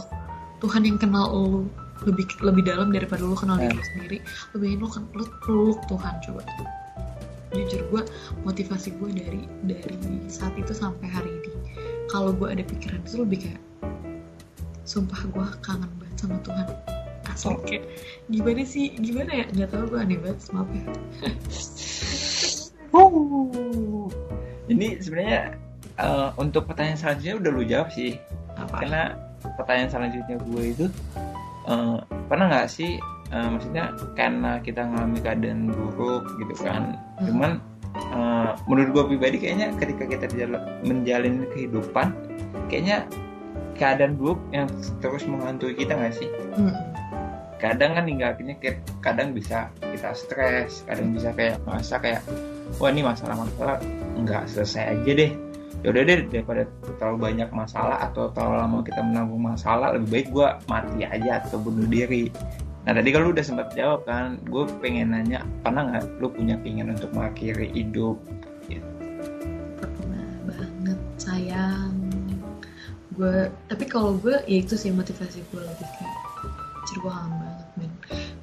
[0.59, 1.69] Tuhan yang kenal lo
[2.07, 4.17] lebih lebih dalam daripada lo kenal diri sendiri.
[4.53, 6.41] Lo bayangin lo, lo peluk Tuhan coba.
[7.49, 8.01] Jujur gue
[8.45, 9.97] motivasi gue dari dari
[10.29, 11.51] saat itu sampai hari ini.
[12.07, 13.61] Kalau gue ada pikiran itu lebih kayak
[14.85, 16.67] sumpah gue kangen banget sama Tuhan.
[17.29, 17.61] Asal oh.
[17.65, 17.85] kayak
[18.29, 19.45] gimana sih gimana ya?
[19.49, 20.85] Nggak tahu gue aneh banget maaf ya.
[24.69, 25.57] Ini sebenarnya
[25.97, 28.21] uh, untuk pertanyaan selanjutnya udah lu jawab sih.
[28.59, 28.83] Apa?
[28.83, 29.15] karena
[29.55, 30.85] pertanyaan selanjutnya gue itu
[31.69, 32.97] uh, pernah nggak sih
[33.31, 37.25] uh, maksudnya karena kita ngalami keadaan buruk gitu kan hmm.
[37.29, 37.51] cuman
[38.11, 40.25] uh, menurut gue pribadi kayaknya ketika kita
[40.83, 42.11] menjalin kehidupan
[42.67, 43.05] kayaknya
[43.77, 44.67] keadaan buruk yang
[44.99, 46.27] terus menghantui kita nggak sih
[46.57, 46.73] hmm.
[47.61, 48.55] kadang kan hingga akhirnya
[48.99, 52.21] kadang bisa kita stres kadang bisa kayak merasa kayak
[52.77, 53.79] wah ini masalah-masalah
[54.19, 55.31] nggak selesai aja deh
[55.79, 56.67] yaudah deh daripada
[56.99, 61.57] terlalu banyak masalah atau terlalu lama kita menanggung masalah lebih baik gue mati aja atau
[61.59, 62.27] bunuh diri
[62.87, 66.97] Nah tadi kalau udah sempat jawab kan, gue pengen nanya, pernah nggak lu punya keinginan
[66.97, 68.17] untuk mengakhiri hidup?
[68.65, 68.87] Gitu.
[69.77, 71.93] Pernah banget, sayang.
[73.13, 76.17] Gue, tapi kalau gue ya itu sih motivasi gue lebih kayak,
[76.89, 77.91] ciri gue kangen banget men.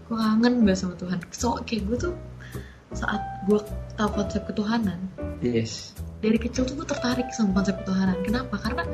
[0.07, 1.19] Gue kangen banget sama Tuhan.
[1.35, 2.15] So kayak gue tuh
[2.95, 3.59] saat gue
[3.99, 5.01] tahu konsep ketuhanan,
[5.43, 5.91] yes.
[6.25, 8.19] Dari kecil tuh gue tertarik sama konsep ketuhanan.
[8.25, 8.57] Kenapa?
[8.61, 8.85] Karena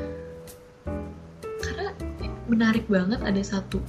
[1.63, 1.89] karena
[2.51, 3.79] menarik banget ada satu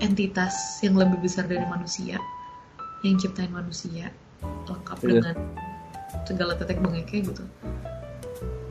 [0.00, 2.16] entitas yang lebih besar dari manusia
[3.04, 4.12] yang ciptain manusia
[4.68, 5.08] lengkap yeah.
[5.08, 5.36] dengan
[6.28, 7.44] segala tetek bengeknya gitu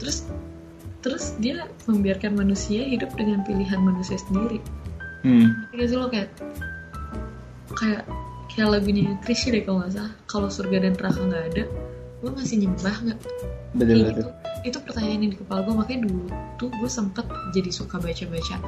[0.02, 0.30] terus
[1.00, 4.60] terus dia membiarkan manusia hidup dengan pilihan manusia sendiri
[5.24, 5.72] hmm.
[5.76, 6.30] sih lo kayak
[7.80, 8.04] kayak
[8.52, 11.64] kayak lagunya Krisya deh kalau nggak salah kalau surga dan neraka nggak ada
[12.20, 13.20] lo masih nyembah nggak
[13.76, 14.08] betul, betul.
[14.12, 16.28] Gitu itu pertanyaan yang di kepala gue makanya dulu
[16.60, 17.24] tuh gue sempet
[17.56, 18.60] jadi suka baca-baca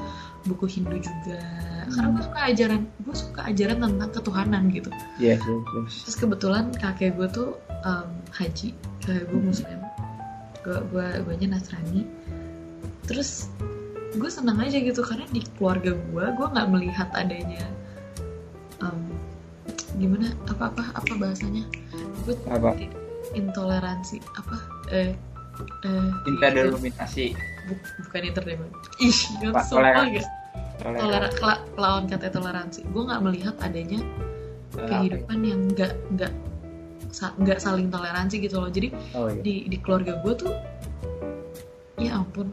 [0.48, 1.92] buku Hindu juga hmm.
[1.92, 5.94] karena gue suka ajaran gue suka ajaran tentang ketuhanan gitu yes, yes, yes.
[6.08, 7.50] terus kebetulan kakek gue tuh
[7.84, 8.72] um, haji
[9.04, 9.48] kakek gue hmm.
[9.52, 9.80] muslim
[10.64, 12.08] gue gue gue nya nasrani
[13.10, 13.52] terus
[14.16, 17.68] gue senang aja gitu karena di keluarga gue gue nggak melihat adanya
[18.80, 19.12] um,
[20.00, 21.68] gimana apa apa apa bahasanya
[22.24, 23.01] gue Apa?
[23.34, 24.58] Intoleransi apa
[24.90, 25.12] eh
[25.84, 27.36] eh Interdenominasi.
[27.64, 30.12] bu- bukan interdenominasi ih sumpah toleransi.
[30.16, 30.30] guys
[30.82, 34.02] Tolera, kela- lawan kata toleransi gue nggak melihat adanya
[34.72, 36.34] Eh, kehidupan yang nggak nggak
[37.10, 39.38] sa- nggak saling toleransi gitu loh jadi Oh iya.
[39.38, 40.54] di di keluarga gue tuh
[41.98, 42.50] ya ampun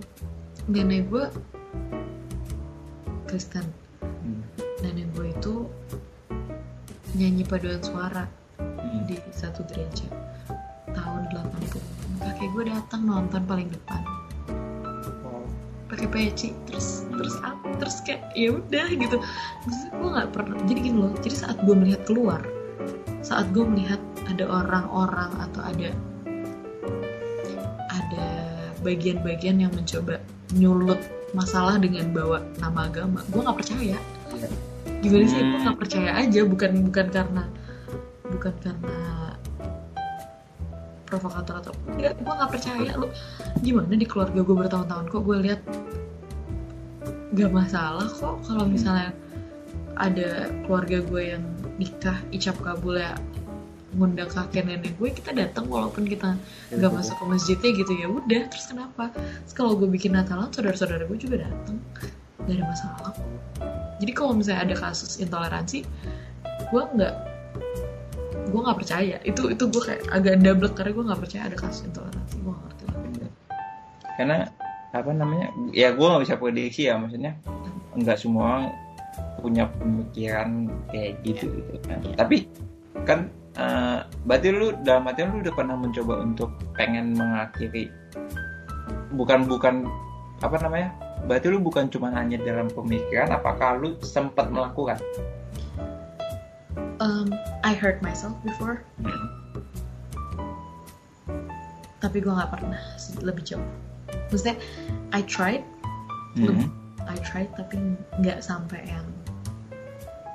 [0.66, 1.24] nenek gue
[3.24, 3.64] Kristen
[4.00, 4.42] Hmm.
[4.78, 5.54] nenek gue itu
[7.14, 9.06] nyanyi paduan suara Hmm.
[9.06, 10.04] di satu gereja
[10.98, 11.78] tahun 80
[12.18, 14.02] kakek gue datang nonton paling depan
[15.22, 15.44] Wow.
[15.86, 19.16] pakai peci terus terus apa terus kayak ya udah gitu
[19.62, 22.40] Maksudnya gue nggak pernah jadi gini loh jadi saat gue melihat keluar
[23.20, 25.90] saat gue melihat ada orang-orang atau ada
[27.88, 28.28] ada
[28.80, 30.20] bagian-bagian yang mencoba
[30.54, 30.98] nyulut
[31.32, 34.48] masalah dengan bawa nama agama gue nggak percaya Iya.
[35.00, 35.62] gimana sih gue Hmm.
[35.64, 37.44] nggak percaya aja bukan bukan karena
[38.28, 38.92] bukan karena
[41.08, 43.08] provokator atau enggak gue nggak percaya lu.
[43.64, 45.60] Gimana di keluarga gue bertahun-tahun kok gue lihat
[47.32, 48.72] gak masalah kok kalau Hmm.
[48.72, 49.10] misalnya
[49.98, 51.44] ada keluarga gue yang
[51.76, 53.18] nikah icap kabul ya
[53.96, 56.36] ngundang kakek nenek gue kita datang walaupun kita
[56.70, 59.10] nggak masuk ke masjidnya gitu ya udah terus kenapa?
[59.16, 61.80] Terus kalau gue bikin Natalan saudara-saudara gue juga datang
[62.44, 63.12] gak ada masalah.
[63.98, 65.88] Jadi kalau misalnya ada kasus intoleransi
[66.68, 67.14] gue nggak
[68.48, 69.16] gue nggak percaya.
[69.22, 72.64] Itu itu gue kayak agak double karena gue nggak percaya ada kasus intoleransi gue nggak
[72.64, 72.84] ngerti
[74.18, 74.50] karena
[74.90, 77.38] apa namanya ya gue nggak bisa prediksi ya maksudnya
[77.94, 78.66] nggak semua orang
[79.38, 82.02] punya pemikiran kayak gitu gitu kan.
[82.18, 82.36] Tapi
[83.06, 87.86] kan eh, berarti lu dalam artian lu udah pernah mencoba untuk pengen mengakhiri
[89.14, 89.86] bukan bukan
[90.42, 90.90] apa namanya
[91.26, 94.98] berarti lu bukan cuma hanya dalam pemikiran apakah lu sempat melakukan
[97.00, 97.28] um,
[97.64, 98.82] I hurt myself before.
[99.02, 99.38] Hmm.
[101.98, 102.78] tapi gue nggak pernah
[103.20, 103.68] lebih jauh.
[104.30, 104.56] Maksudnya
[105.10, 105.66] I tried.
[106.38, 106.70] Hmm.
[107.04, 109.06] I tried tapi nggak sampai yang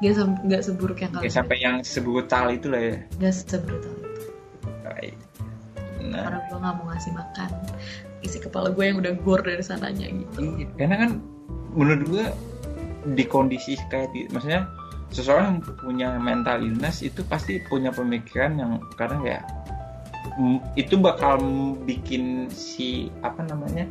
[0.03, 2.95] nggak nggak seburuk yang kalian sampai yang sebrutal itu lah ya?
[3.23, 4.23] Nggak sebrutal itu.
[4.83, 5.15] Baik.
[6.03, 6.27] nah.
[6.27, 7.49] Karena gue nggak mau ngasih makan.
[8.23, 10.37] Isi kepala gue yang udah gor dari sananya gitu.
[10.43, 11.11] Iya, karena kan
[11.71, 12.25] menurut gue
[13.15, 14.67] di kondisi kayak di, maksudnya
[15.13, 19.45] seseorang yang punya mental illness itu pasti punya pemikiran yang kadang kayak
[20.35, 21.37] mm, itu bakal
[21.85, 23.85] bikin si apa namanya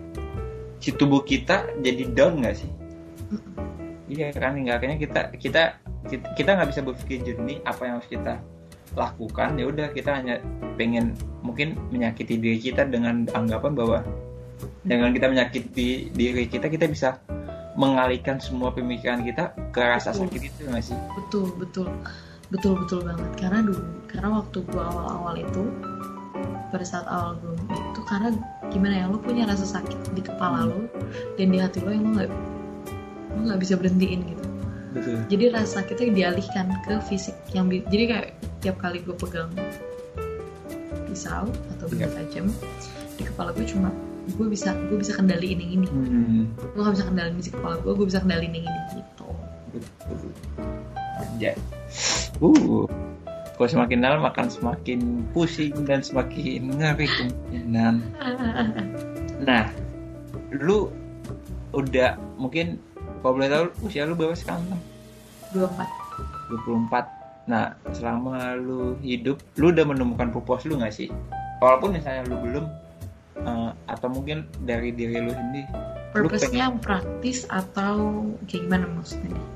[0.83, 2.71] si tubuh kita jadi down nggak sih?
[4.11, 5.63] Iya kan nggak kayaknya kita kita
[6.11, 8.35] kita kita nggak bisa berpikir jernih apa yang harus kita
[8.93, 10.37] lakukan ya udah kita hanya
[10.77, 13.99] pengen mungkin menyakiti diri kita dengan anggapan bahwa
[14.85, 17.17] dengan kita menyakiti diri kita kita bisa
[17.83, 20.23] mengalihkan semua pemikiran kita ke rasa Betul.
[20.31, 20.97] sakit itu nggak sih?
[21.19, 21.89] betul betul
[22.53, 25.63] betul betul banget karena dulu karena waktu gue awal-awal itu
[26.71, 28.29] pada saat awal gue itu karena
[28.71, 30.87] gimana ya lo punya rasa sakit di kepala lo
[31.37, 32.29] dan di hati lo yang lo nggak
[33.33, 34.45] lo nggak bisa berhentiin gitu
[34.93, 35.17] Betul.
[35.33, 38.29] jadi rasa sakitnya dialihkan ke fisik yang jadi kayak
[38.61, 39.49] tiap kali gue pegang
[41.09, 42.17] pisau atau benda Iya.
[42.21, 42.47] tajam
[43.17, 43.89] di kepala gue cuma
[44.37, 47.93] gue bisa gue bisa kendaliin yang ini Hmm, gue gak bisa kendaliin isi kepala gue
[47.93, 49.29] gue bisa kendaliin yang ini gitu.
[51.21, 51.57] Anjay.
[52.41, 52.89] Uh,
[53.57, 57.95] kalau semakin dalam akan semakin pusing dan semakin ngeri kemungkinan.
[59.43, 59.67] Nah,
[60.55, 60.87] lu
[61.75, 62.79] udah mungkin
[63.27, 64.63] kalau boleh tahu usia lu berapa sekarang?
[64.71, 64.81] Tam?
[65.53, 65.89] dua empat
[66.49, 71.11] 24 Nah selama lu hidup Lu udah menemukan purpose lu gak sih?
[71.59, 72.65] Walaupun misalnya lu belum
[73.41, 75.69] eh, Atau mungkin dari diri lu sendiri
[76.13, 79.47] purpose-nya praktis atau kayak gimana maksudnya nih?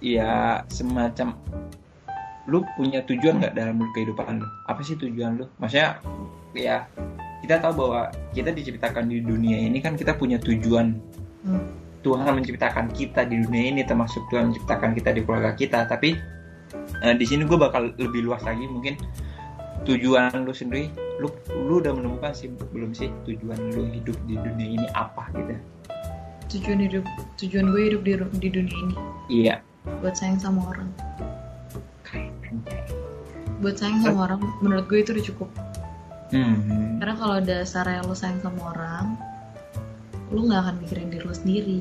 [0.00, 1.36] Ya semacam
[2.48, 4.48] Lu punya tujuan gak dalam kehidupan lu?
[4.64, 5.46] Apa sih tujuan lu?
[5.60, 6.00] Maksudnya
[6.56, 6.88] ya
[7.44, 8.00] kita tahu bahwa
[8.32, 10.96] kita diciptakan di dunia ini kan kita punya tujuan
[11.40, 11.72] Hmm.
[12.04, 16.12] Tuhan menciptakan kita di dunia ini termasuk Tuhan menciptakan kita di keluarga kita tapi
[17.00, 19.00] eh, di sini gue bakal lebih luas lagi mungkin
[19.88, 24.68] tujuan lu sendiri lu lu udah menemukan sih belum sih tujuan lu hidup di dunia
[24.80, 25.54] ini apa gitu?
[26.56, 27.04] Tujuan hidup
[27.38, 28.96] tujuan gue hidup di, di dunia ini.
[29.30, 29.54] Iya.
[30.04, 30.90] Buat sayang sama orang.
[33.60, 35.50] Buat sayang sama orang menurut gue itu udah cukup.
[36.30, 37.02] Hmm.
[37.02, 39.18] karena kalau dasarnya lo sayang sama orang
[40.30, 41.78] lo nggak akan mikirin diri lo sendiri.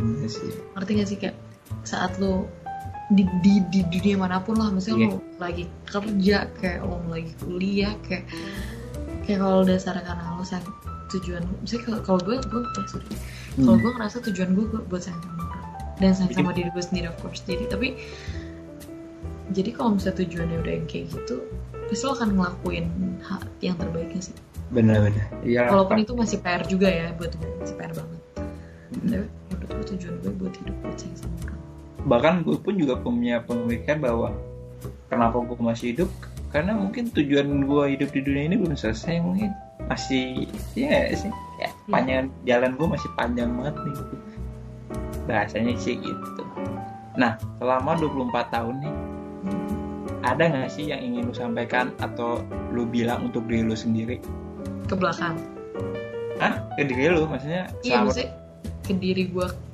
[0.00, 0.50] Iya sih.
[0.72, 1.36] Ngerti gak sih kayak
[1.84, 2.48] saat lo
[3.08, 4.68] di, di, di dunia mana pun lah.
[4.68, 5.16] Misalnya Iya.
[5.16, 8.28] lo lagi kerja kayak lo lagi kuliah kayak
[9.24, 10.68] kayak kalau dasarnya karena lo sayang
[11.08, 13.08] tujuan misalnya kalau kalau gue gue eh, sorry.
[13.58, 15.66] Kalau gue ngerasa tujuan gue gue buat sayang sama orang.
[15.98, 17.40] Dan sayang sama diri gue sendiri of course.
[17.48, 17.96] Jadi tapi
[19.56, 21.40] jadi kalau misalnya tujuannya udah yang kayak gitu
[21.88, 22.86] pasti lo akan ngelakuin
[23.24, 24.36] hal yang terbaiknya sih.
[24.68, 28.20] Bener-bener iya walaupun itu masih PR juga ya buat gue masih PR banget.
[28.36, 29.30] Tapi menurut
[29.64, 31.60] gue tujuan gue buat hidup buat sayang sama orang
[32.06, 34.28] bahkan gue pun juga punya pemikiran bahwa
[35.10, 36.10] kenapa gue masih hidup?
[36.48, 39.50] Karena mungkin tujuan gue hidup di dunia ini belum selesai mungkin
[39.88, 41.32] masih ya sih?
[41.58, 43.96] Ya, panjang jalan gue masih panjang banget nih.
[45.26, 46.42] Bahasanya sih gitu.
[47.18, 48.94] Nah selama 24 tahun nih
[50.24, 54.22] ada nggak sih yang ingin lu sampaikan atau lu bilang untuk diri lu sendiri?
[54.88, 55.36] Ke belakang.
[56.40, 58.32] Ah ke diri lu maksudnya iya maksudnya
[58.88, 59.67] ke diri gue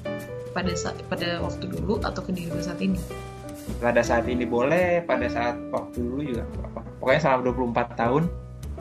[0.54, 2.96] pada saat pada waktu dulu atau ke diri gue saat ini?
[3.82, 7.40] Pada saat ini boleh pada saat waktu dulu juga apa pokoknya selama
[7.74, 8.22] 24 tahun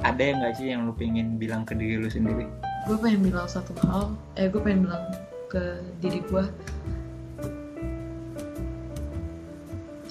[0.06, 2.46] ada yang nggak sih yang lu pengen bilang ke diri lu sendiri?
[2.86, 5.04] Gue pengen bilang satu hal eh gue pengen bilang
[5.50, 6.46] ke diri gue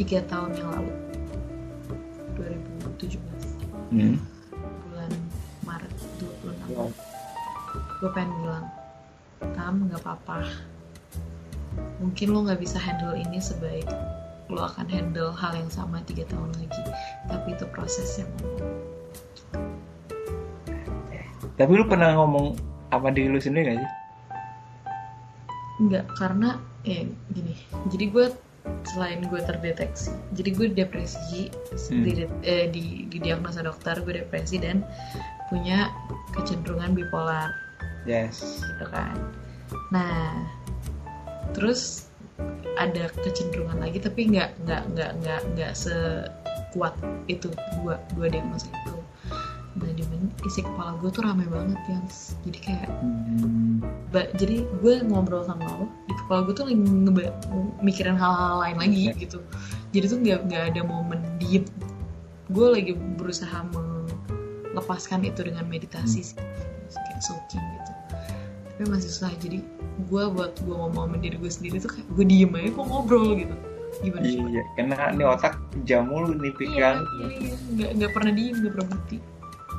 [0.02, 0.92] tiga tahun yang lalu
[2.96, 3.22] 2017
[3.92, 4.16] hmm.
[4.90, 5.12] bulan
[5.62, 6.88] Maret 26 Wow.
[8.00, 8.66] gue pengen bilang
[9.52, 10.46] Tam nggak apa-apa
[12.02, 13.86] mungkin lo nggak bisa handle ini sebaik
[14.52, 16.82] lo akan handle hal yang sama tiga tahun lagi
[17.30, 18.26] tapi itu prosesnya
[21.56, 22.56] tapi lu pernah ngomong
[22.92, 23.92] apa diri lu sendiri gak sih
[25.80, 27.02] Enggak, karena ya
[27.34, 27.58] gini.
[27.90, 28.30] Jadi gue
[28.86, 31.50] selain gue terdeteksi, jadi gue depresi
[31.90, 32.06] Hmm.
[32.06, 34.86] di, eh, di di diagnosa dokter gue depresi dan
[35.50, 35.90] punya
[36.36, 37.50] kecenderungan bipolar
[38.06, 39.16] yes gitu kan.
[39.90, 40.46] Nah,
[41.52, 42.08] terus
[42.80, 46.96] ada kecenderungan lagi tapi nggak nggak nggak nggak nggak sekuat
[47.28, 48.94] itu dua dua diagnosa itu.
[49.72, 50.04] Nah, di
[50.44, 51.98] isi kepala gue tuh rame banget ya.
[52.44, 53.80] Jadi kayak hmm.
[54.12, 57.32] Ba- jadi gue ngobrol sama lo di kepala gue tuh lagi ngeba-
[57.80, 59.12] mikirin hal-hal lain lagi Ya.
[59.16, 59.40] gitu
[59.88, 61.64] jadi tuh nggak nggak ada momen diem
[62.52, 66.36] gue lagi berusaha melepaskan itu dengan meditasi sih
[66.92, 67.91] kayak soaking gitu
[68.82, 69.30] tapi masih susah.
[69.38, 69.62] Jadi
[70.10, 73.38] gue buat gue ngomong sama diri gue sendiri tuh kayak gue diem aja kok ngobrol
[73.38, 73.54] gitu.
[74.02, 74.48] Gimana coba?
[74.50, 75.54] iya karena ini otak
[75.86, 77.54] jam mulu nih iya pikiran iya iya.
[77.76, 79.18] nggak nggak pernah diem nggak pernah berhenti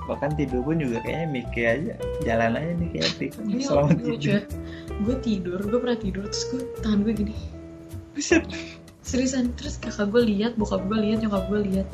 [0.06, 3.10] bahkan tidur pun juga kayaknya mikir aja jalan aja nih kayak
[3.42, 4.39] ini selama tidur.
[5.02, 7.36] gue tidur gue pernah tidur terus gue tangan gue gini.
[8.13, 8.46] Buset.
[9.02, 11.88] seriusan terus kakak gue lihat bokap gue lihat nyokap gue lihat.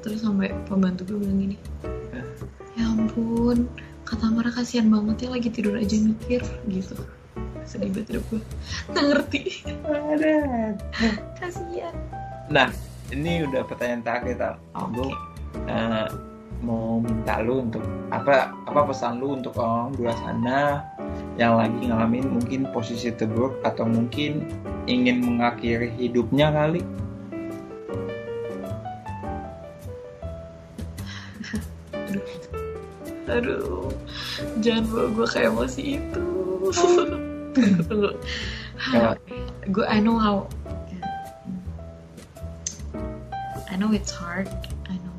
[0.00, 1.56] Terus sampai pembantu gue bilang gini
[2.76, 3.68] ya ampun
[4.06, 6.38] kata Mara kasihan banget ya lagi tidur aja mikir
[6.70, 6.94] gitu.
[7.66, 8.40] Sedih banget gue
[8.94, 9.42] nggak ngerti.
[9.82, 10.34] Ada
[11.42, 11.94] kasihan.
[12.46, 12.70] Nah
[13.10, 15.10] ini udah pertanyaan terakhir tau gue
[15.66, 16.06] eh,
[16.62, 17.82] mau minta lu untuk
[18.14, 20.86] apa apa pesan lu untuk orang di luar sana
[21.36, 24.46] yang lagi ngalamin mungkin posisi terburuk atau mungkin
[24.86, 26.80] ingin mengakhiri hidupnya kali?
[32.08, 32.45] Aduh
[34.62, 36.26] jangan bawa gue kayak emosi itu.
[37.86, 38.14] Tunggu
[39.66, 40.46] gue I know how.
[43.66, 44.48] I know it's hard.
[44.88, 45.16] I know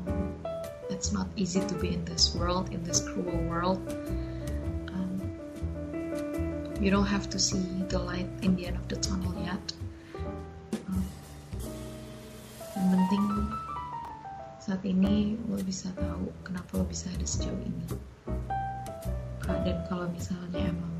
[0.90, 3.78] it's not easy to be in this world in this cruel world.
[4.90, 5.20] Um,
[6.80, 9.62] you don't have to see the light in the end of the tunnel yet.
[10.90, 11.04] Um,
[12.74, 13.24] yang penting
[14.68, 17.88] saat ini lo bisa tahu kenapa lo bisa ada sejauh ini.
[19.64, 20.92] Dan kalau misalnya emang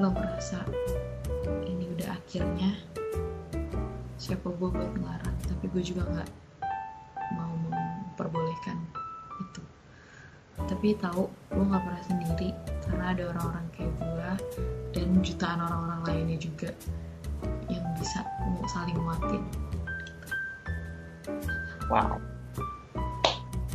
[0.00, 0.64] lo merasa
[1.68, 2.80] ini udah akhirnya
[4.16, 5.36] siapa gue buat ngelarang?
[5.44, 6.30] Tapi gue juga nggak
[7.36, 8.80] mau memperbolehkan
[9.44, 9.60] itu.
[10.64, 12.56] Tapi tahu lo nggak pernah sendiri
[12.88, 14.30] karena ada orang-orang kayak gue
[14.96, 16.72] dan jutaan orang-orang lainnya juga
[17.68, 18.24] yang bisa
[18.64, 19.44] saling nguatin
[21.92, 22.16] wow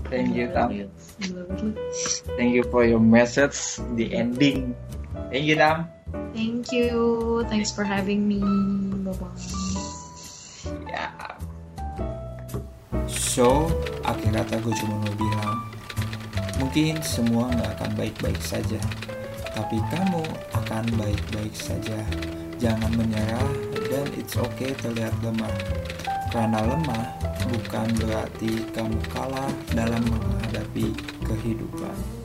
[0.10, 0.90] thank you Tam lu.
[2.34, 4.74] thank you for your message the ending
[5.30, 5.86] thank you Tam
[6.38, 7.44] Thank you.
[7.50, 8.40] Thanks for having me.
[9.04, 9.78] Bye bye.
[10.88, 11.08] ya
[13.08, 13.70] so
[14.04, 15.58] akhir kata gue cuma mau bilang
[16.58, 18.82] mungkin semua nggak akan baik-baik saja
[19.54, 20.26] tapi kamu
[20.58, 22.02] akan baik-baik saja
[22.58, 23.52] jangan menyerah
[23.88, 25.54] dan it's okay terlihat lemah
[26.28, 27.06] karena lemah
[27.48, 30.92] bukan berarti kamu kalah dalam menghadapi
[31.24, 32.17] kehidupan.